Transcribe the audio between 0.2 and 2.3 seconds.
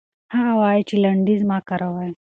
هغه وايي چې لنډيز مه کاروئ.